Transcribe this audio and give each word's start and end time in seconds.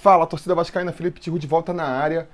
Fala, 0.00 0.26
torcida 0.26 0.54
vascaína, 0.54 0.92
Felipe 0.92 1.20
Tiru 1.20 1.38
de 1.38 1.46
volta 1.46 1.74
na 1.74 1.84
área. 1.84 2.26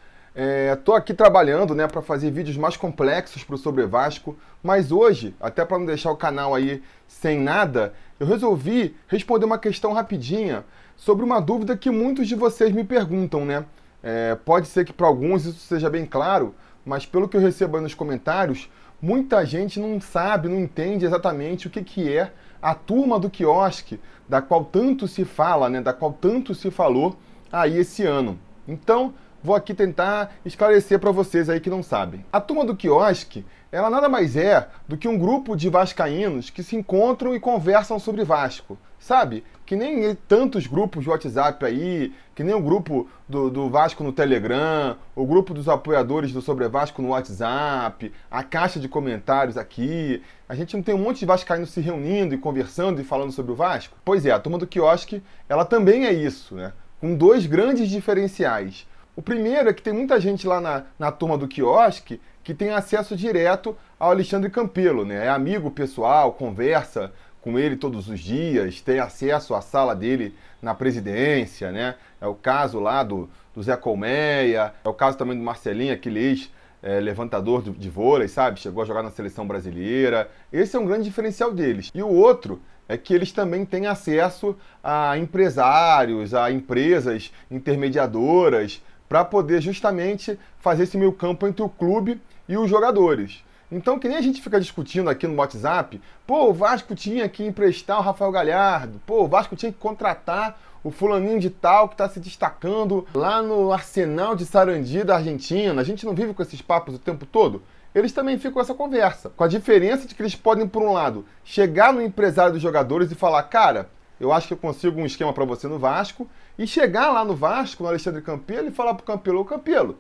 Estou 0.73 0.95
é, 0.95 0.99
aqui 0.99 1.13
trabalhando 1.13 1.75
né, 1.75 1.89
para 1.89 2.01
fazer 2.01 2.31
vídeos 2.31 2.57
mais 2.57 2.77
complexos 2.77 3.43
para 3.43 3.57
o 3.57 3.59
Sobre 3.59 3.85
Vasco, 3.85 4.39
mas 4.63 4.93
hoje, 4.93 5.35
até 5.41 5.65
para 5.65 5.77
não 5.77 5.85
deixar 5.85 6.13
o 6.13 6.17
canal 6.17 6.55
aí 6.55 6.81
sem 7.09 7.41
nada, 7.41 7.93
eu 8.21 8.27
resolvi 8.29 8.95
responder 9.09 9.47
uma 9.47 9.59
questão 9.59 9.93
rapidinha 9.93 10.65
sobre 10.95 11.25
uma 11.25 11.41
dúvida 11.41 11.77
que 11.77 11.91
muitos 11.91 12.29
de 12.29 12.37
vocês 12.37 12.71
me 12.71 12.85
perguntam, 12.85 13.45
né? 13.45 13.65
É, 14.01 14.37
pode 14.37 14.69
ser 14.69 14.85
que 14.85 14.93
para 14.93 15.09
alguns 15.09 15.45
isso 15.45 15.59
seja 15.59 15.91
bem 15.91 16.07
claro, 16.07 16.55
mas 16.85 17.05
pelo 17.05 17.29
que 17.29 17.37
eu 17.37 17.41
recebo 17.41 17.79
aí 17.79 17.83
nos 17.83 17.95
comentários, 17.95 18.71
muita 19.03 19.45
gente 19.45 19.81
não 19.81 20.01
sabe, 20.01 20.49
não 20.49 20.61
entende 20.61 21.05
exatamente 21.05 21.67
o 21.67 21.71
que, 21.71 21.83
que 21.83 22.17
é 22.17 22.31
a 22.63 22.77
turma 22.77 23.19
do 23.19 23.29
quiosque, 23.29 23.99
da 24.29 24.41
qual 24.41 24.65
tanto 24.65 25.09
se 25.09 25.25
fala, 25.25 25.69
né, 25.69 25.81
da 25.81 25.93
qual 25.93 26.13
tanto 26.13 26.55
se 26.55 26.71
falou 26.71 27.17
aí 27.51 27.79
esse 27.79 28.05
ano. 28.05 28.39
Então, 28.67 29.15
vou 29.43 29.55
aqui 29.55 29.75
tentar 29.75 30.35
esclarecer 30.45 30.99
para 30.99 31.13
vocês 31.13 31.49
aí 31.49 31.61
que 31.61 31.71
não 31.71 31.83
sabem. 31.83 32.25
A 32.33 32.41
turma 32.41 32.65
do 32.65 32.77
quiosque, 32.77 33.45
ela 33.71 33.91
nada 33.91 34.09
mais 34.09 34.37
é 34.37 34.69
do 34.89 34.97
que 34.97 35.07
um 35.07 35.19
grupo 35.19 35.55
de 35.55 35.69
vascaínos 35.69 36.51
que 36.51 36.63
se 36.63 36.77
encontram 36.77 37.35
e 37.35 37.41
conversam 37.41 37.99
sobre 37.99 38.25
Vasco. 38.25 38.79
Sabe? 38.99 39.45
Que 39.65 39.77
nem 39.77 40.15
tantos 40.15 40.67
grupos 40.67 41.05
de 41.05 41.11
WhatsApp 41.11 41.65
aí, 41.65 42.13
que 42.35 42.43
nem 42.43 42.55
o 42.55 42.61
grupo 42.61 43.09
do, 43.29 43.51
do 43.51 43.69
Vasco 43.69 44.03
no 44.03 44.13
Telegram, 44.13 44.97
o 45.15 45.27
grupo 45.27 45.53
dos 45.53 45.69
apoiadores 45.69 46.33
do 46.33 46.41
Sobre 46.41 46.67
Vasco 46.67 47.03
no 47.03 47.11
WhatsApp, 47.11 48.13
a 48.31 48.43
caixa 48.43 48.81
de 48.81 48.89
comentários 48.89 49.57
aqui. 49.57 50.23
A 50.49 50.55
gente 50.55 50.75
não 50.75 50.83
tem 50.83 50.95
um 50.95 50.99
monte 50.99 51.21
de 51.21 51.27
vascaínos 51.27 51.71
se 51.71 51.81
reunindo 51.81 52.35
e 52.35 52.39
conversando 52.39 53.01
e 53.01 53.05
falando 53.05 53.33
sobre 53.33 53.53
o 53.53 53.57
Vasco? 53.57 53.97
Pois 54.05 54.25
é, 54.25 54.31
a 54.31 54.41
turma 54.41 54.59
do 54.59 54.67
quiosque, 54.67 55.23
ela 55.49 55.65
também 55.65 56.07
é 56.07 56.13
isso, 56.13 56.55
né? 56.55 56.73
Com 57.01 57.15
dois 57.15 57.47
grandes 57.47 57.89
diferenciais. 57.89 58.87
O 59.15 59.23
primeiro 59.23 59.69
é 59.69 59.73
que 59.73 59.83
tem 59.83 59.93
muita 59.93 60.21
gente 60.21 60.47
lá 60.47 60.61
na, 60.61 60.85
na 60.99 61.11
turma 61.11 61.39
do 61.39 61.49
quiosque 61.49 62.21
que 62.45 62.55
tem 62.55 62.71
acesso 62.71 63.17
direto 63.17 63.77
ao 63.99 64.11
Alexandre 64.11 64.51
Campelo, 64.51 65.05
né? 65.05 65.27
É 65.27 65.29
amigo 65.29 65.71
pessoal, 65.71 66.33
conversa 66.33 67.13
com 67.41 67.59
ele 67.59 67.77
todos 67.77 68.09
os 68.09 68.21
dias, 68.21 68.81
tem 68.81 68.99
acesso 68.99 69.55
à 69.55 69.61
sala 69.61 69.95
dele 69.95 70.35
na 70.61 70.75
presidência, 70.75 71.73
né? 71.73 71.95
É 72.21 72.27
o 72.27 72.35
caso 72.35 72.79
lá 72.79 73.03
do, 73.03 73.29
do 73.55 73.63
Zé 73.63 73.77
Colmeia, 73.77 74.75
é 74.85 74.89
o 74.89 74.95
caso 74.95 75.17
também 75.17 75.37
do 75.37 75.43
Marcelinho, 75.43 75.95
aquele 75.95 76.21
ex 76.21 76.51
é, 76.83 77.01
levantador 77.01 77.63
de, 77.63 77.71
de 77.71 77.89
vôlei, 77.91 78.29
sabe? 78.29 78.61
Chegou 78.61 78.83
a 78.83 78.87
jogar 78.87 79.03
na 79.03 79.11
seleção 79.11 79.47
brasileira. 79.47 80.31
Esse 80.53 80.77
é 80.77 80.79
um 80.79 80.87
grande 80.87 81.05
diferencial 81.05 81.53
deles. 81.53 81.91
E 81.95 82.03
o 82.03 82.09
outro 82.09 82.61
é 82.89 82.97
que 82.97 83.13
eles 83.13 83.33
também 83.33 83.65
têm 83.65 83.87
acesso 83.87 84.57
a 84.83 85.17
empresários, 85.19 86.35
a 86.35 86.51
empresas 86.51 87.33
intermediadoras, 87.51 88.83
para 89.09 89.25
poder 89.25 89.61
justamente 89.61 90.39
fazer 90.59 90.85
esse 90.85 90.97
meio 90.97 91.13
campo 91.13 91.47
entre 91.47 91.63
o 91.63 91.69
clube 91.69 92.21
e 92.49 92.57
os 92.57 92.69
jogadores. 92.69 93.45
Então, 93.71 93.99
que 93.99 94.09
nem 94.09 94.17
a 94.17 94.23
gente 94.23 94.41
fica 94.41 94.61
discutindo 94.61 95.11
aqui 95.11 95.27
no 95.27 95.35
WhatsApp, 95.37 96.01
pô, 96.27 96.51
o 96.51 96.53
Vasco 96.53 96.95
tinha 96.95 97.29
que 97.29 97.45
emprestar 97.45 97.99
o 97.99 98.03
Rafael 98.03 98.31
Galhardo, 98.31 99.01
pô, 99.05 99.25
o 99.25 99.29
Vasco 99.29 99.57
tinha 99.57 99.73
que 99.73 99.79
contratar 99.79 100.61
o 100.85 100.91
fulaninho 100.91 101.41
de 101.41 101.51
tal 101.51 101.89
que 101.89 101.95
está 101.95 102.09
se 102.09 102.21
destacando 102.21 103.05
lá 103.13 103.43
no 103.43 103.73
Arsenal 103.73 104.37
de 104.37 104.47
Sarandi 104.47 105.03
da 105.03 105.17
Argentina. 105.17 105.81
A 105.81 105.85
gente 105.85 106.07
não 106.07 106.15
vive 106.15 106.33
com 106.33 106.43
esses 106.43 106.63
papos 106.63 106.95
o 106.95 106.99
tempo 106.99 107.27
todo? 107.27 107.61
Eles 107.97 108.13
também 108.13 108.39
ficam 108.39 108.61
essa 108.61 108.75
conversa. 108.75 109.31
Com 109.31 109.43
a 109.43 109.49
diferença 109.49 110.07
de 110.07 110.15
que 110.15 110.21
eles 110.21 110.35
podem, 110.35 110.69
por 110.69 110.83
um 110.83 110.93
lado, 110.93 111.25
chegar 111.43 111.95
no 111.95 112.03
empresário 112.03 112.53
dos 112.53 112.61
jogadores 112.61 113.11
e 113.11 113.15
falar, 113.15 113.43
cara, 113.45 113.89
eu 114.21 114.35
acho 114.35 114.49
que 114.49 114.53
eu 114.53 114.59
consigo 114.59 115.01
um 115.01 115.07
esquema 115.07 115.33
para 115.33 115.47
você 115.47 115.67
no 115.67 115.79
Vasco, 115.79 116.29
e 116.59 116.67
chegar 116.67 117.11
lá 117.11 117.25
no 117.25 117.35
Vasco, 117.35 117.83
no 117.83 117.89
Alexandre 117.89 118.21
Campelo, 118.21 118.69
e 118.69 118.71
falar 118.71 118.93
pro 118.93 119.07
Campelo, 119.07 119.41
ô 119.41 119.47
Campelo, 119.47 119.97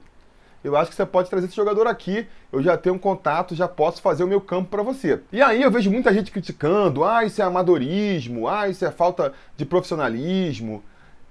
eu 0.62 0.77
acho 0.77 0.91
que 0.91 0.97
você 0.97 1.06
pode 1.06 1.30
trazer 1.30 1.47
esse 1.47 1.56
jogador 1.56 1.86
aqui, 1.86 2.27
eu 2.52 2.62
já 2.62 2.77
tenho 2.77 2.97
um 2.97 2.98
contato, 2.98 3.55
já 3.55 3.67
posso 3.67 4.02
fazer 4.02 4.24
o 4.24 4.28
meu 4.28 4.42
campo 4.42 4.68
para 4.68 4.83
você. 4.83 5.23
E 5.33 5.40
aí 5.40 5.63
eu 5.63 5.70
vejo 5.70 5.90
muita 5.90 6.13
gente 6.13 6.30
criticando, 6.30 7.02
ah, 7.02 7.24
isso 7.24 7.40
é 7.40 7.46
amadorismo, 7.46 8.46
ah, 8.46 8.68
isso 8.68 8.84
é 8.84 8.90
falta 8.90 9.33
de 9.57 9.64
profissionalismo. 9.64 10.83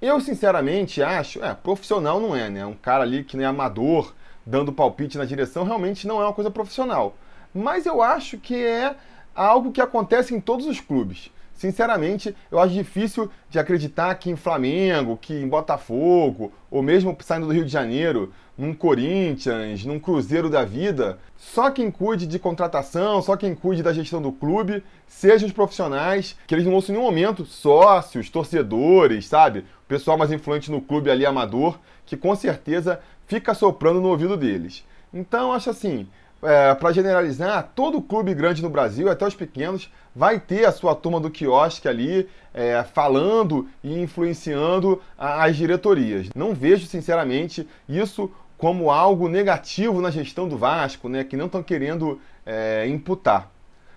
Eu, 0.02 0.20
sinceramente, 0.20 1.04
acho, 1.04 1.44
é, 1.44 1.54
profissional 1.54 2.20
não 2.20 2.36
é, 2.36 2.50
né? 2.50 2.66
Um 2.66 2.74
cara 2.74 3.04
ali 3.04 3.24
que 3.24 3.38
nem 3.38 3.46
amador, 3.46 4.16
dando 4.46 4.72
palpite 4.72 5.18
na 5.18 5.26
direção, 5.26 5.64
realmente 5.64 6.08
não 6.08 6.22
é 6.22 6.26
uma 6.26 6.34
coisa 6.34 6.52
profissional. 6.52 7.16
Mas 7.54 7.86
eu 7.86 8.02
acho 8.02 8.38
que 8.38 8.56
é 8.56 8.96
algo 9.34 9.72
que 9.72 9.82
acontece 9.82 10.36
em 10.36 10.40
todos 10.40 10.66
os 10.66 10.80
clubes. 10.80 11.32
Sinceramente, 11.56 12.36
eu 12.52 12.60
acho 12.60 12.74
difícil 12.74 13.32
de 13.50 13.58
acreditar 13.58 14.14
que 14.16 14.30
em 14.30 14.36
Flamengo, 14.36 15.18
que 15.18 15.34
em 15.34 15.48
Botafogo, 15.48 16.52
ou 16.70 16.84
mesmo 16.84 17.16
saindo 17.22 17.48
do 17.48 17.54
Rio 17.54 17.64
de 17.64 17.72
Janeiro, 17.72 18.34
num 18.58 18.74
Corinthians, 18.74 19.86
num 19.86 20.00
Cruzeiro 20.00 20.50
da 20.50 20.66
vida, 20.66 21.18
só 21.38 21.72
quem 21.72 21.90
cuide 21.90 22.28
de 22.28 22.40
contratação, 22.40 23.22
só 23.22 23.38
quem 23.38 23.56
cuide 23.56 23.82
da 23.82 23.94
gestão 23.94 24.22
do 24.22 24.34
clube, 24.34 24.84
sejam 25.08 25.48
os 25.48 25.54
profissionais, 25.54 26.36
que 26.46 26.54
eles 26.54 26.66
não 26.66 26.74
ouçam 26.74 26.94
em 26.94 26.98
nenhum 26.98 27.10
momento 27.10 27.46
sócios, 27.46 28.30
torcedores, 28.30 29.26
sabe? 29.26 29.60
O 29.60 29.88
pessoal 29.88 30.18
mais 30.18 30.32
influente 30.32 30.70
no 30.70 30.82
clube 30.82 31.10
ali, 31.10 31.26
amador, 31.26 31.80
que 32.06 32.18
com 32.18 32.36
certeza 32.36 33.00
fica 33.28 33.54
soprando 33.54 34.02
no 34.02 34.10
ouvido 34.10 34.38
deles. 34.38 34.86
Então, 35.14 35.54
acho 35.54 35.70
assim, 35.70 36.08
é, 36.42 36.74
para 36.76 36.92
generalizar, 36.92 37.72
todo 37.76 38.02
clube 38.02 38.34
grande 38.34 38.62
no 38.62 38.70
Brasil, 38.70 39.10
até 39.10 39.26
os 39.26 39.36
pequenos, 39.36 39.90
vai 40.16 40.40
ter 40.40 40.66
a 40.66 40.72
sua 40.72 40.96
turma 40.96 41.20
do 41.20 41.32
quiosque 41.32 41.88
ali 41.88 42.30
é, 42.54 42.84
falando 42.84 43.68
e 43.84 44.00
influenciando 44.00 45.02
as 45.18 45.56
diretorias. 45.56 46.30
Não 46.36 46.54
vejo, 46.54 46.86
sinceramente, 46.86 47.68
isso 47.88 48.32
como 48.58 48.90
algo 48.90 49.28
negativo 49.28 50.02
na 50.02 50.10
gestão 50.10 50.48
do 50.48 50.58
Vasco, 50.58 51.10
né, 51.10 51.24
que 51.24 51.36
não 51.36 51.48
estão 51.48 51.62
querendo 51.62 52.20
é, 52.46 52.88
imputar. 52.88 53.52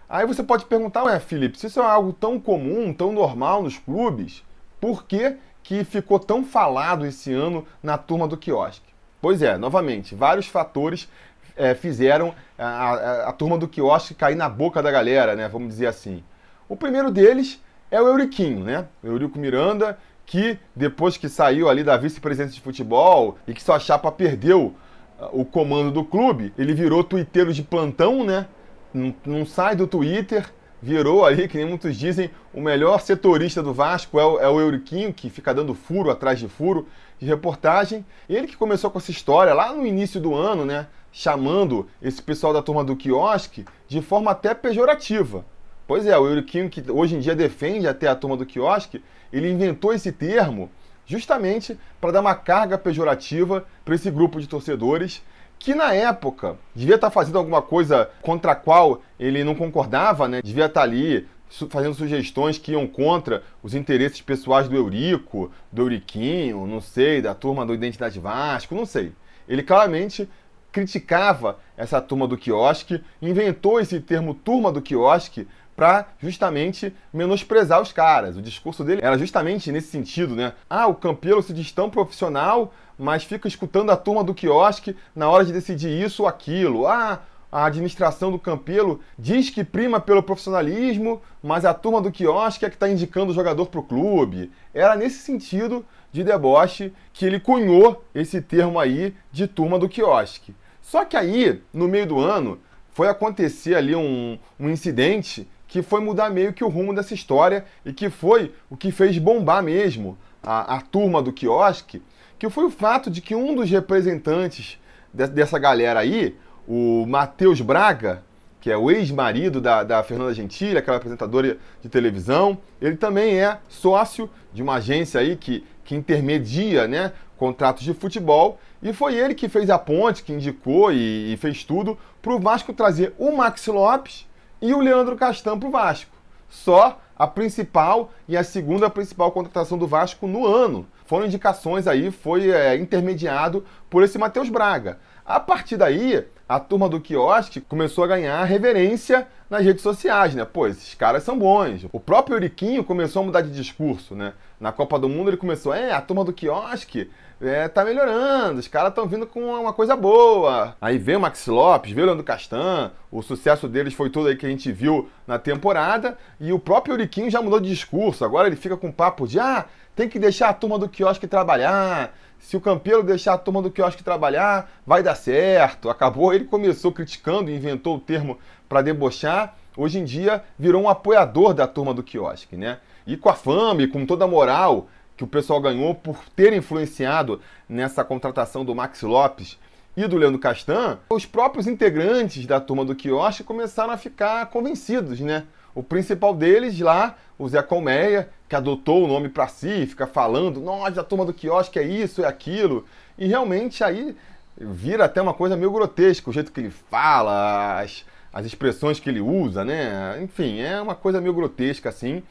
Aí 0.09 0.27
você 0.27 0.43
pode 0.43 0.65
perguntar, 0.65 1.05
ué, 1.05 1.21
Felipe, 1.21 1.59
se 1.59 1.67
isso 1.67 1.81
é 1.81 1.85
algo 1.85 2.13
tão 2.13 2.41
comum, 2.41 2.93
tão 2.93 3.13
normal 3.13 3.63
nos 3.63 3.77
clubes, 3.77 4.43
por 4.81 5.05
que, 5.05 5.37
que 5.63 5.85
ficou 5.85 6.19
tão 6.19 6.43
falado 6.43 7.05
esse 7.05 7.33
ano 7.33 7.67
na 7.83 7.99
turma 7.99 8.27
do 8.27 8.37
quiosque? 8.37 8.89
Pois 9.21 9.43
é, 9.43 9.59
novamente, 9.59 10.15
vários 10.15 10.47
fatores 10.47 11.09
é, 11.57 11.75
fizeram 11.75 12.35
a, 12.57 12.65
a, 12.65 13.29
a, 13.29 13.33
turma 13.33 13.59
do 13.59 13.67
quiosque 13.67 14.15
cair 14.15 14.37
na 14.37 14.49
boca 14.49 14.81
da 14.81 14.91
galera, 14.91 15.35
né? 15.35 15.49
Vamos 15.49 15.69
dizer 15.69 15.87
assim. 15.87 16.23
O 16.69 16.77
primeiro 16.77 17.11
deles 17.11 17.61
é 17.91 18.01
o 18.01 18.07
Euriquinho, 18.07 18.61
né? 18.61 18.87
Eurico 19.03 19.39
Miranda, 19.39 19.99
que 20.25 20.59
depois 20.75 21.17
que 21.17 21.29
saiu 21.29 21.69
ali 21.69 21.83
da 21.83 21.97
vice-presidência 21.97 22.55
de 22.55 22.61
futebol 22.61 23.39
e 23.47 23.53
que 23.53 23.63
sua 23.63 23.81
chapa 23.81 24.13
perdeu 24.13 24.75
uh, 25.19 25.29
o 25.33 25.45
comando 25.45 25.91
do 25.91 26.05
clube, 26.05 26.53
ele 26.57 26.73
virou 26.73 27.03
tuiteiro 27.03 27.53
de 27.53 27.63
plantão, 27.63 28.25
né? 28.25 28.47
Não, 28.95 29.15
não 29.27 29.45
sai 29.45 29.75
do 29.75 29.87
Twitter, 29.87 30.49
virou 30.83 31.25
ali, 31.25 31.49
que 31.49 31.57
nem 31.57 31.67
muitos 31.67 31.97
dizem, 31.97 32.31
o 32.53 32.61
melhor 32.61 33.01
setorista 33.01 33.63
do 33.63 33.75
Vasco 33.75 34.19
é 34.19 34.25
o, 34.25 34.39
é 34.41 34.49
o 34.49 34.61
Euriquinho, 34.61 35.13
que 35.13 35.31
fica 35.31 35.53
dando 35.53 35.75
furo 35.75 36.11
atrás 36.11 36.39
de 36.39 36.49
furo 36.49 36.87
de 37.19 37.27
reportagem. 37.27 38.05
Ele 38.29 38.47
que 38.47 38.57
começou 38.57 38.91
com 38.91 38.99
essa 38.99 39.11
história 39.11 39.53
lá 39.53 39.73
no 39.73 39.85
início 39.87 40.21
do 40.21 40.35
ano, 40.35 40.65
né? 40.65 40.87
chamando 41.11 41.89
esse 42.01 42.23
pessoal 42.23 42.53
da 42.53 42.63
turma 42.63 42.85
do 42.85 42.95
quiosque 42.95 43.65
de 43.89 44.01
forma 44.01 44.31
até 44.31 44.55
pejorativa. 44.55 45.45
Pois 45.87 46.07
é, 46.07 46.17
o 46.19 46.27
Euriquinho, 46.27 46.69
que 46.69 46.85
hoje 46.91 47.17
em 47.17 47.21
dia 47.21 47.35
defende 47.35 47.89
até 47.89 48.09
a 48.09 48.15
turma 48.15 48.37
do 48.37 48.47
quiosque, 48.47 49.03
ele 49.33 49.51
inventou 49.51 49.93
esse 49.93 50.13
termo 50.13 50.71
justamente 51.07 51.79
para 52.01 52.13
dar 52.13 52.21
uma 52.21 52.35
carga 52.35 52.77
pejorativa 52.77 53.67
para 53.85 53.95
esse 53.95 54.11
grupo 54.11 54.39
de 54.41 54.47
torcedores 54.47 55.23
que 55.59 55.75
na 55.75 55.93
época 55.93 56.57
devia 56.75 56.95
estar 56.95 57.09
tá 57.09 57.11
fazendo 57.11 57.39
alguma 57.39 57.61
coisa 57.61 58.11
contra 58.23 58.53
a 58.53 58.57
qual 58.57 59.03
ele 59.19 59.43
não 59.45 59.55
concordava, 59.55 60.29
né? 60.29 60.41
Devia 60.43 60.67
estar 60.67 60.81
tá 60.81 60.85
ali 60.85 61.27
fazendo 61.71 61.95
sugestões 61.95 62.59
que 62.59 62.73
iam 62.73 62.87
contra 62.87 63.43
os 63.63 63.75
interesses 63.75 64.21
pessoais 64.21 64.69
do 64.69 64.77
Eurico, 64.77 65.51
do 65.73 65.83
Euriquinho, 65.83 66.67
não 66.67 66.81
sei, 66.81 67.23
da 67.23 67.35
turma 67.35 67.65
do 67.65 67.75
Identidade 67.75 68.21
Vasco, 68.21 68.75
não 68.75 68.85
sei. 68.85 69.13
Ele 69.49 69.63
claramente 69.63 70.29
criticava 70.71 71.59
essa 71.77 72.01
turma 72.01 72.29
do 72.29 72.37
quiosque, 72.37 73.03
inventou 73.21 73.81
esse 73.81 73.99
termo 74.01 74.35
turma 74.35 74.71
do 74.71 74.83
quiosque 74.83 75.49
para 75.75 76.09
justamente 76.19 76.93
menosprezar 77.13 77.81
os 77.81 77.93
caras. 77.93 78.37
O 78.37 78.43
discurso 78.43 78.83
dele 78.85 79.01
era 79.03 79.17
justamente 79.17 79.71
nesse 79.71 79.89
sentido, 79.89 80.35
né? 80.35 80.53
Ah, 80.69 80.89
o 80.89 80.95
Campelo 80.95 81.41
se 81.41 81.53
diz 81.53 81.71
tão 81.71 81.89
profissional, 81.89 82.75
mas 82.99 83.25
fica 83.25 83.47
escutando 83.47 83.91
a 83.91 83.97
turma 83.97 84.25
do 84.25 84.35
quiosque 84.35 84.97
na 85.15 85.29
hora 85.31 85.45
de 85.45 85.53
decidir 85.53 85.91
isso 85.91 86.23
ou 86.23 86.29
aquilo. 86.29 86.87
Ah, 86.87 87.21
a 87.51 87.65
administração 87.65 88.31
do 88.31 88.39
Campelo 88.39 89.01
diz 89.19 89.49
que 89.49 89.65
prima 89.65 90.01
pelo 90.01 90.23
profissionalismo, 90.23 91.23
mas 91.43 91.65
a 91.65 91.73
turma 91.73 92.01
do 92.01 92.13
quiosque 92.13 92.65
é 92.65 92.69
que 92.69 92.77
está 92.77 92.89
indicando 92.89 93.31
o 93.31 93.35
jogador 93.35 93.67
para 93.67 93.81
o 93.81 93.85
clube. 93.85 94.51
Era 94.75 94.97
nesse 94.97 95.19
sentido 95.19 95.85
de 96.13 96.25
deboche 96.25 96.93
que 97.13 97.25
ele 97.25 97.41
cunhou 97.41 98.05
esse 98.15 98.43
termo 98.43 98.79
aí 98.79 99.15
de 99.33 99.47
turma 99.47 99.79
do 99.79 99.89
quiosque. 99.89 100.55
Só 100.83 101.05
que 101.05 101.17
aí, 101.17 101.63
no 101.73 101.87
meio 101.89 102.07
do 102.07 102.19
ano, 102.19 102.59
foi 102.91 103.09
acontecer 103.09 103.75
ali 103.75 103.95
um, 103.95 104.39
um 104.59 104.69
incidente 104.69 105.49
que 105.67 105.83
foi 105.83 106.01
mudar 106.01 106.31
meio 106.31 106.53
que 106.53 106.65
o 106.65 106.69
rumo 106.69 106.95
dessa 106.95 107.15
história 107.15 107.65
e 107.85 107.93
que 107.93 108.09
foi 108.09 108.55
o 108.71 108.77
que 108.77 108.91
fez 108.91 109.19
bombar 109.19 109.63
mesmo 109.63 110.19
a, 110.43 110.77
a 110.77 110.81
turma 110.81 111.23
do 111.23 111.33
quiosque, 111.33 112.03
que 112.39 112.49
foi 112.49 112.65
o 112.65 112.71
fato 112.71 113.11
de 113.11 113.21
que 113.21 113.35
um 113.35 113.55
dos 113.55 113.69
representantes 113.69 114.79
de, 115.13 115.27
dessa 115.27 115.59
galera 115.59 116.01
aí, 116.01 116.37
o 116.67 117.05
Matheus 117.07 117.61
Braga, 117.61 118.23
que 118.61 118.71
é 118.71 118.77
o 118.77 118.91
ex-marido 118.91 119.61
da, 119.61 119.83
da 119.83 120.03
Fernanda 120.03 120.35
Gentili, 120.35 120.79
aquela 120.79 120.97
apresentadora 120.97 121.57
de 121.83 121.89
televisão, 121.89 122.59
ele 122.81 122.97
também 122.97 123.39
é 123.39 123.59
sócio 123.69 124.29
de 124.53 124.63
uma 124.63 124.75
agência 124.75 125.21
aí 125.21 125.37
que, 125.37 125.65
que 125.85 125.95
intermedia 125.95 126.87
né, 126.87 127.13
contratos 127.37 127.85
de 127.85 127.95
futebol, 127.95 128.59
e 128.83 128.93
foi 128.93 129.15
ele 129.15 129.35
que 129.35 129.49
fez 129.49 129.71
a 129.71 129.79
ponte, 129.79 130.23
que 130.23 130.33
indicou 130.33 130.93
e, 130.93 131.33
e 131.33 131.37
fez 131.37 131.65
tudo 131.65 131.99
para 132.21 132.33
o 132.33 132.39
Vasco 132.39 132.73
trazer 132.73 133.15
o 133.19 133.33
Maxi 133.37 133.71
Lopes 133.71 134.27
e 134.61 134.75
o 134.75 134.81
Leandro 134.81 135.17
Castan 135.17 135.59
para 135.59 135.69
o 135.69 135.73
Vasco. 135.73 136.18
Só 136.49 136.99
a 137.17 137.27
principal 137.27 138.13
e 138.29 138.37
a 138.37 138.45
segunda 138.45 138.89
principal 138.89 139.33
contratação 139.33 139.77
do 139.77 139.87
Vasco 139.87 140.27
no 140.27 140.47
ano. 140.47 140.87
Foram 141.05 141.27
indicações 141.27 141.87
aí, 141.87 142.11
foi 142.11 142.51
é, 142.51 142.77
intermediado 142.77 143.65
por 143.91 144.03
esse 144.03 144.19
Matheus 144.19 144.49
Braga. 144.49 144.99
A 145.25 145.41
partir 145.41 145.77
daí, 145.77 146.25
a 146.49 146.59
turma 146.59 146.89
do 146.89 147.01
quiosque 147.01 147.61
começou 147.61 148.05
a 148.05 148.07
ganhar 148.07 148.43
reverência 148.45 149.29
nas 149.51 149.65
redes 149.65 149.83
sociais, 149.83 150.35
né? 150.35 150.45
Pô, 150.45 150.67
esses 150.67 150.95
caras 150.95 151.23
são 151.23 151.39
bons. 151.39 151.87
O 151.93 152.01
próprio 152.01 152.37
Euriquinho 152.37 152.83
começou 152.83 153.23
a 153.23 153.27
mudar 153.27 153.43
de 153.43 153.51
discurso, 153.51 154.15
né? 154.15 154.33
Na 154.59 154.73
Copa 154.73 154.99
do 154.99 155.09
Mundo 155.09 155.31
ele 155.31 155.37
começou, 155.37 155.75
é, 155.75 155.93
a 155.93 156.01
turma 156.01 156.25
do 156.25 156.33
quiosque 156.33 157.11
é, 157.41 157.69
tá 157.69 157.85
melhorando, 157.85 158.59
os 158.59 158.67
caras 158.67 158.91
estão 158.91 159.07
vindo 159.07 159.27
com 159.27 159.41
uma 159.41 159.73
coisa 159.73 159.95
boa. 159.95 160.77
Aí 160.81 160.99
veio 160.99 161.19
o 161.19 161.23
Maxi 161.23 161.51
Lopes, 161.51 161.93
veio 161.93 162.05
o 162.05 162.07
Leandro 162.07 162.25
Castan, 162.25 162.91
o 163.11 163.23
sucesso 163.23 163.69
deles 163.69 163.95
foi 163.95 164.11
tudo 164.11 164.29
aí 164.29 164.37
que 164.37 164.47
a 164.47 164.49
gente 164.49 164.73
viu 164.73 165.09
na 165.27 165.39
temporada, 165.39 166.19
e 166.41 166.53
o 166.53 166.59
próprio 166.59 166.95
Euriquinho 166.95 167.31
já 167.31 167.41
mudou 167.41 167.61
de 167.61 167.69
discurso, 167.69 168.25
agora 168.25 168.49
ele 168.49 168.57
fica 168.57 168.77
com 168.77 168.91
papo 168.91 169.29
de, 169.29 169.39
ah, 169.39 169.67
tem 169.99 170.09
que 170.09 170.21
deixar 170.21 170.51
a 170.51 170.55
turma 170.55 170.79
do 170.79 170.89
quiosque 170.89 171.27
trabalhar, 171.27 172.17
se 172.39 172.57
o 172.57 172.61
Campelo 172.61 173.03
deixar 173.03 173.35
a 173.35 173.39
turma 173.39 173.61
do 173.61 173.69
quiosque 173.69 174.01
trabalhar, 174.01 174.71
vai 174.87 175.03
dar 175.03 175.17
certo. 175.17 175.91
Acabou, 175.91 176.33
ele 176.33 176.45
começou 176.45 176.93
criticando 176.93 177.51
inventou 177.51 177.97
o 177.97 177.99
termo 177.99 178.39
para 178.69 178.81
debochar, 178.81 179.57
hoje 179.77 179.99
em 179.99 180.05
dia 180.05 180.45
virou 180.57 180.85
um 180.85 180.89
apoiador 180.89 181.53
da 181.53 181.67
turma 181.67 181.93
do 181.93 182.05
quiosque, 182.05 182.57
né? 182.57 182.79
E 183.09 183.17
com 183.17 183.29
a 183.29 183.35
fama 183.35 183.83
e 183.83 183.89
com 183.89 184.07
toda 184.07 184.25
a 184.25 184.29
moral 184.29 184.87
que 185.17 185.25
o 185.25 185.27
pessoal 185.27 185.61
ganhou 185.61 185.97
por 185.97 186.17
ter 186.37 186.53
influenciado 186.53 187.41
nessa 187.69 188.05
contratação 188.05 188.65
do 188.65 188.77
Max 188.77 189.03
Lopes 189.03 189.59
e 189.97 190.07
do 190.07 190.17
Leandro 190.17 190.39
Castan, 190.39 191.01
os 191.11 191.27
próprios 191.27 191.67
integrantes 191.67 192.47
da 192.47 192.61
turma 192.61 192.85
do 192.85 192.95
quiosque 192.95 193.43
começaram 193.43 193.93
a 193.93 193.97
ficar 193.97 194.47
convencidos, 194.47 195.19
né? 195.19 195.43
O 195.79 195.83
principal 195.85 196.35
deles 196.35 196.77
lá, 196.81 197.15
o 197.39 197.49
Zé 197.49 197.63
Colmeia, 197.63 198.29
que 198.49 198.57
adotou 198.57 199.05
o 199.05 199.07
nome 199.07 199.29
para 199.29 199.47
si, 199.47 199.87
fica 199.87 200.09
falando, 200.09 200.61
nós, 200.61 200.99
a 200.99 201.05
turma 201.05 201.25
do 201.25 201.33
quiosque 201.33 201.79
é 201.79 201.85
isso, 201.85 202.25
é 202.25 202.27
aquilo. 202.27 202.85
E 203.17 203.29
realmente 203.29 203.85
aí 203.85 204.17
vira 204.61 205.05
até 205.05 205.23
uma 205.23 205.33
coisa 205.33 205.57
meio 205.57 205.71
grotesca, 205.71 206.29
o 206.29 206.33
jeito 206.33 206.51
que 206.51 206.59
ele 206.59 206.71
fala, 206.71 207.81
as, 207.81 208.05
as 208.33 208.45
expressões 208.45 208.99
que 208.99 209.09
ele 209.09 209.21
usa, 209.21 209.65
né? 209.65 210.21
Enfim, 210.21 210.59
é 210.59 210.83
uma 210.83 210.97
coisa 210.97 211.21
meio 211.21 211.33
grotesca 211.33 211.91
assim, 211.91 212.25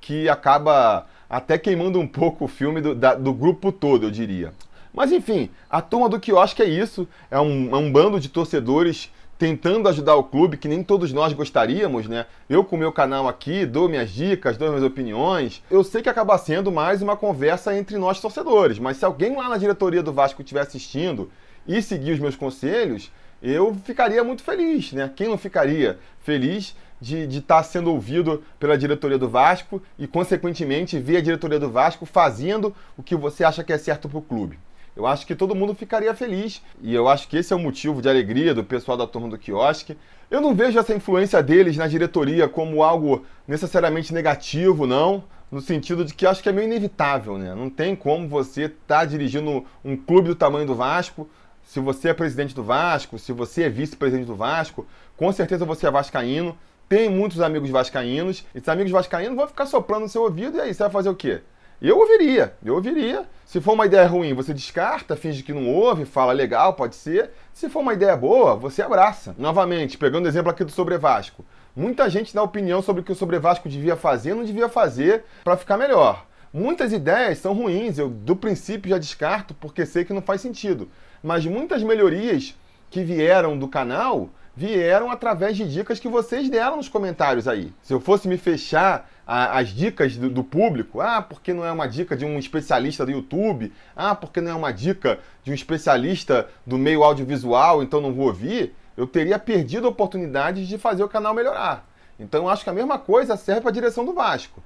que 0.00 0.26
acaba 0.26 1.06
até 1.28 1.58
queimando 1.58 2.00
um 2.00 2.08
pouco 2.08 2.46
o 2.46 2.48
filme 2.48 2.80
do, 2.80 2.94
da, 2.94 3.14
do 3.14 3.34
grupo 3.34 3.70
todo, 3.70 4.06
eu 4.06 4.10
diria. 4.10 4.54
Mas 4.94 5.12
enfim, 5.12 5.50
a 5.68 5.82
turma 5.82 6.08
do 6.08 6.18
quiosque 6.18 6.62
é 6.62 6.66
isso, 6.66 7.06
é 7.30 7.38
um, 7.38 7.68
é 7.70 7.76
um 7.76 7.92
bando 7.92 8.18
de 8.18 8.30
torcedores 8.30 9.10
tentando 9.38 9.88
ajudar 9.88 10.14
o 10.14 10.24
clube, 10.24 10.56
que 10.56 10.68
nem 10.68 10.82
todos 10.82 11.12
nós 11.12 11.32
gostaríamos, 11.32 12.06
né? 12.06 12.26
Eu 12.48 12.64
com 12.64 12.76
o 12.76 12.78
meu 12.78 12.92
canal 12.92 13.26
aqui, 13.26 13.66
dou 13.66 13.88
minhas 13.88 14.10
dicas, 14.10 14.56
dou 14.56 14.68
minhas 14.68 14.84
opiniões. 14.84 15.62
Eu 15.70 15.82
sei 15.82 16.02
que 16.02 16.08
acaba 16.08 16.38
sendo 16.38 16.70
mais 16.70 17.02
uma 17.02 17.16
conversa 17.16 17.76
entre 17.76 17.98
nós 17.98 18.20
torcedores, 18.20 18.78
mas 18.78 18.96
se 18.96 19.04
alguém 19.04 19.36
lá 19.36 19.48
na 19.48 19.58
diretoria 19.58 20.02
do 20.02 20.12
Vasco 20.12 20.42
estiver 20.42 20.60
assistindo 20.60 21.30
e 21.66 21.82
seguir 21.82 22.12
os 22.12 22.20
meus 22.20 22.36
conselhos, 22.36 23.10
eu 23.42 23.74
ficaria 23.84 24.22
muito 24.22 24.42
feliz, 24.42 24.92
né? 24.92 25.10
Quem 25.14 25.28
não 25.28 25.36
ficaria 25.36 25.98
feliz 26.20 26.74
de 27.00 27.24
estar 27.24 27.56
tá 27.56 27.62
sendo 27.62 27.90
ouvido 27.90 28.42
pela 28.58 28.78
diretoria 28.78 29.18
do 29.18 29.28
Vasco 29.28 29.82
e, 29.98 30.06
consequentemente, 30.06 30.98
ver 30.98 31.18
a 31.18 31.20
diretoria 31.20 31.58
do 31.58 31.70
Vasco 31.70 32.06
fazendo 32.06 32.74
o 32.96 33.02
que 33.02 33.14
você 33.14 33.44
acha 33.44 33.62
que 33.62 33.72
é 33.72 33.78
certo 33.78 34.08
para 34.08 34.18
o 34.18 34.22
clube? 34.22 34.58
Eu 34.96 35.06
acho 35.06 35.26
que 35.26 35.34
todo 35.34 35.54
mundo 35.54 35.74
ficaria 35.74 36.14
feliz 36.14 36.62
e 36.80 36.94
eu 36.94 37.08
acho 37.08 37.26
que 37.26 37.36
esse 37.36 37.52
é 37.52 37.56
o 37.56 37.58
motivo 37.58 38.00
de 38.00 38.08
alegria 38.08 38.54
do 38.54 38.62
pessoal 38.62 38.96
da 38.96 39.06
turma 39.06 39.28
do 39.28 39.36
quiosque. 39.36 39.96
Eu 40.30 40.40
não 40.40 40.54
vejo 40.54 40.78
essa 40.78 40.94
influência 40.94 41.42
deles 41.42 41.76
na 41.76 41.88
diretoria 41.88 42.48
como 42.48 42.82
algo 42.82 43.24
necessariamente 43.46 44.14
negativo, 44.14 44.86
não, 44.86 45.24
no 45.50 45.60
sentido 45.60 46.04
de 46.04 46.14
que 46.14 46.26
acho 46.26 46.42
que 46.42 46.48
é 46.48 46.52
meio 46.52 46.66
inevitável, 46.66 47.36
né? 47.36 47.54
Não 47.54 47.68
tem 47.68 47.96
como 47.96 48.28
você 48.28 48.62
estar 48.62 49.00
tá 49.00 49.04
dirigindo 49.04 49.64
um 49.84 49.96
clube 49.96 50.28
do 50.28 50.34
tamanho 50.34 50.66
do 50.66 50.74
Vasco, 50.74 51.28
se 51.64 51.80
você 51.80 52.10
é 52.10 52.14
presidente 52.14 52.54
do 52.54 52.62
Vasco, 52.62 53.18
se 53.18 53.32
você 53.32 53.64
é 53.64 53.68
vice-presidente 53.68 54.26
do 54.26 54.36
Vasco, 54.36 54.86
com 55.16 55.32
certeza 55.32 55.64
você 55.64 55.86
é 55.86 55.90
vascaíno, 55.90 56.56
tem 56.88 57.08
muitos 57.08 57.40
amigos 57.40 57.70
vascaínos, 57.70 58.44
esses 58.54 58.68
amigos 58.68 58.92
vascaínos 58.92 59.36
vão 59.36 59.46
ficar 59.48 59.66
soprando 59.66 60.02
no 60.02 60.08
seu 60.08 60.22
ouvido 60.22 60.58
e 60.58 60.60
aí 60.60 60.74
você 60.74 60.82
vai 60.82 60.92
fazer 60.92 61.08
o 61.08 61.14
quê? 61.16 61.40
Eu 61.84 61.98
ouviria, 61.98 62.54
eu 62.64 62.76
ouviria. 62.76 63.26
Se 63.44 63.60
for 63.60 63.74
uma 63.74 63.84
ideia 63.84 64.06
ruim, 64.06 64.32
você 64.32 64.54
descarta, 64.54 65.14
finge 65.14 65.42
que 65.42 65.52
não 65.52 65.68
ouve, 65.68 66.06
fala 66.06 66.32
legal, 66.32 66.72
pode 66.72 66.96
ser. 66.96 67.32
Se 67.52 67.68
for 67.68 67.80
uma 67.80 67.92
ideia 67.92 68.16
boa, 68.16 68.56
você 68.56 68.80
abraça. 68.80 69.34
Novamente, 69.36 69.98
pegando 69.98 70.24
o 70.24 70.28
exemplo 70.28 70.50
aqui 70.50 70.64
do 70.64 70.72
Sobre 70.72 70.96
Vasco. 70.96 71.44
Muita 71.76 72.08
gente 72.08 72.34
dá 72.34 72.42
opinião 72.42 72.80
sobre 72.80 73.02
o 73.02 73.04
que 73.04 73.12
o 73.12 73.14
Sobre 73.14 73.38
Vasco 73.38 73.68
devia 73.68 73.96
fazer 73.96 74.32
não 74.32 74.44
devia 74.44 74.66
fazer 74.66 75.24
para 75.44 75.58
ficar 75.58 75.76
melhor. 75.76 76.24
Muitas 76.50 76.90
ideias 76.90 77.36
são 77.36 77.52
ruins, 77.52 77.98
eu 77.98 78.08
do 78.08 78.34
princípio 78.34 78.88
já 78.88 78.96
descarto 78.96 79.52
porque 79.52 79.84
sei 79.84 80.06
que 80.06 80.14
não 80.14 80.22
faz 80.22 80.40
sentido. 80.40 80.88
Mas 81.22 81.44
muitas 81.44 81.82
melhorias 81.82 82.54
que 82.88 83.04
vieram 83.04 83.58
do 83.58 83.68
canal 83.68 84.30
vieram 84.56 85.10
através 85.10 85.54
de 85.54 85.68
dicas 85.68 86.00
que 86.00 86.08
vocês 86.08 86.48
deram 86.48 86.78
nos 86.78 86.88
comentários 86.88 87.46
aí. 87.46 87.74
Se 87.82 87.92
eu 87.92 88.00
fosse 88.00 88.26
me 88.26 88.38
fechar 88.38 89.06
a, 89.26 89.58
as 89.58 89.68
dicas 89.68 90.16
do, 90.16 90.28
do, 90.28 90.44
público, 90.44 91.00
ah, 91.00 91.22
porque 91.22 91.52
não 91.52 91.64
é 91.64 91.72
uma 91.72 91.86
dica 91.86 92.16
de 92.16 92.24
um 92.24 92.38
especialista 92.38 93.04
do 93.04 93.12
YouTube, 93.12 93.72
ah, 93.96 94.14
porque 94.14 94.40
não 94.40 94.50
é 94.50 94.54
uma 94.54 94.72
dica 94.72 95.18
de 95.42 95.50
um 95.50 95.54
especialista 95.54 96.48
do 96.66 96.78
meio 96.78 97.02
audiovisual, 97.02 97.82
então 97.82 98.00
não 98.00 98.12
vou 98.12 98.26
ouvir, 98.26 98.74
eu 98.96 99.06
teria 99.06 99.38
perdido 99.38 99.86
a 99.86 99.90
oportunidade 99.90 100.66
de 100.66 100.78
fazer 100.78 101.02
o 101.02 101.08
canal 101.08 101.34
melhorar. 101.34 101.88
Então 102.18 102.44
eu 102.44 102.48
acho 102.48 102.62
que 102.62 102.70
a 102.70 102.74
mesma 102.74 102.98
coisa 102.98 103.36
serve 103.36 103.62
para 103.62 103.70
a 103.70 103.74
direção 103.74 104.04
do 104.04 104.12
Vasco. 104.12 104.62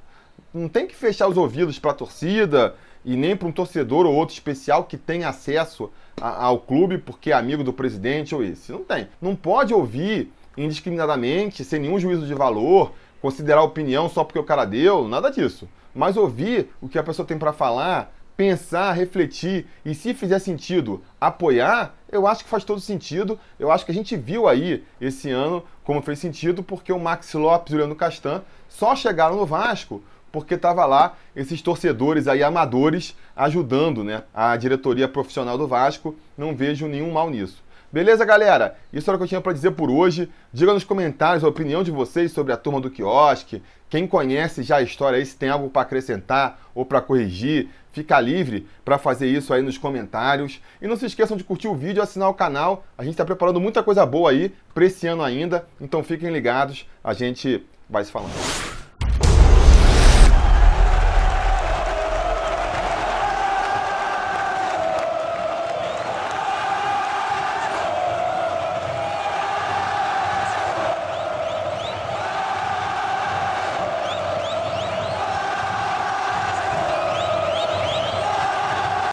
Não 0.52 0.68
tem 0.68 0.86
que 0.86 0.94
fechar 0.94 1.28
os 1.28 1.36
ouvidos 1.36 1.78
para 1.78 1.92
a 1.92 1.94
torcida 1.94 2.74
e 3.04 3.16
nem 3.16 3.36
para 3.36 3.48
um 3.48 3.52
torcedor 3.52 4.06
ou 4.06 4.14
outro 4.14 4.34
especial 4.34 4.84
que 4.84 4.96
tem 4.96 5.24
acesso 5.24 5.90
a, 6.20 6.44
ao 6.44 6.58
clube 6.58 6.98
porque 6.98 7.30
é 7.30 7.34
amigo 7.34 7.64
do 7.64 7.72
presidente 7.72 8.34
ou 8.34 8.42
esse. 8.42 8.72
Não 8.72 8.84
tem. 8.84 9.08
Não 9.20 9.34
pode 9.34 9.72
ouvir 9.72 10.32
indiscriminadamente, 10.56 11.64
sem 11.64 11.80
nenhum 11.80 11.98
juízo 11.98 12.26
de 12.26 12.34
valor, 12.34 12.92
considerar 13.20 13.62
opinião 13.62 14.08
só 14.08 14.24
porque 14.24 14.38
o 14.38 14.44
cara 14.44 14.64
deu, 14.64 15.06
nada 15.08 15.30
disso. 15.30 15.68
Mas 15.94 16.16
ouvir 16.16 16.70
o 16.80 16.88
que 16.88 16.98
a 16.98 17.02
pessoa 17.02 17.26
tem 17.26 17.38
para 17.38 17.52
falar, 17.52 18.12
pensar, 18.36 18.92
refletir 18.92 19.66
e 19.84 19.94
se 19.94 20.14
fizer 20.14 20.38
sentido, 20.38 21.02
apoiar, 21.20 21.94
eu 22.10 22.26
acho 22.26 22.44
que 22.44 22.50
faz 22.50 22.62
todo 22.62 22.80
sentido. 22.80 23.38
Eu 23.58 23.70
acho 23.70 23.84
que 23.84 23.90
a 23.90 23.94
gente 23.94 24.16
viu 24.16 24.46
aí 24.46 24.84
esse 25.00 25.30
ano 25.30 25.64
como 25.82 26.02
fez 26.02 26.18
sentido 26.18 26.62
porque 26.62 26.92
o 26.92 27.00
Max 27.00 27.34
Lopes 27.34 27.72
e 27.72 27.74
o 27.74 27.78
Leandro 27.78 27.96
Castan 27.96 28.42
só 28.68 28.94
chegaram 28.94 29.36
no 29.36 29.44
Vasco 29.44 30.02
porque 30.30 30.54
estava 30.54 30.84
lá 30.84 31.16
esses 31.34 31.60
torcedores 31.62 32.28
aí 32.28 32.42
amadores 32.42 33.16
ajudando 33.34 34.04
né, 34.04 34.22
a 34.32 34.56
diretoria 34.56 35.08
profissional 35.08 35.58
do 35.58 35.66
Vasco. 35.66 36.14
Não 36.36 36.54
vejo 36.54 36.86
nenhum 36.86 37.10
mal 37.10 37.30
nisso. 37.30 37.62
Beleza, 37.90 38.22
galera? 38.22 38.76
Isso 38.92 39.08
era 39.08 39.16
o 39.16 39.18
que 39.18 39.24
eu 39.24 39.28
tinha 39.28 39.40
para 39.40 39.54
dizer 39.54 39.70
por 39.70 39.90
hoje. 39.90 40.30
Diga 40.52 40.74
nos 40.74 40.84
comentários 40.84 41.42
a 41.42 41.48
opinião 41.48 41.82
de 41.82 41.90
vocês 41.90 42.30
sobre 42.32 42.52
a 42.52 42.56
turma 42.56 42.82
do 42.82 42.90
quiosque. 42.90 43.62
Quem 43.88 44.06
conhece 44.06 44.62
já 44.62 44.76
a 44.76 44.82
história 44.82 45.18
aí, 45.18 45.24
se 45.24 45.34
tem 45.34 45.48
algo 45.48 45.70
para 45.70 45.80
acrescentar 45.80 46.60
ou 46.74 46.84
para 46.84 47.00
corrigir, 47.00 47.70
fica 47.90 48.20
livre 48.20 48.66
para 48.84 48.98
fazer 48.98 49.26
isso 49.26 49.54
aí 49.54 49.62
nos 49.62 49.78
comentários. 49.78 50.60
E 50.82 50.86
não 50.86 50.96
se 50.96 51.06
esqueçam 51.06 51.36
de 51.36 51.44
curtir 51.44 51.68
o 51.68 51.74
vídeo 51.74 52.00
e 52.00 52.02
assinar 52.02 52.28
o 52.28 52.34
canal. 52.34 52.84
A 52.98 53.02
gente 53.02 53.14
está 53.14 53.24
preparando 53.24 53.58
muita 53.58 53.82
coisa 53.82 54.04
boa 54.04 54.32
aí 54.32 54.54
para 54.74 54.84
esse 54.84 55.06
ano 55.06 55.22
ainda. 55.22 55.66
Então 55.80 56.04
fiquem 56.04 56.30
ligados, 56.30 56.86
a 57.02 57.14
gente 57.14 57.64
vai 57.88 58.04
se 58.04 58.12
falando. 58.12 58.77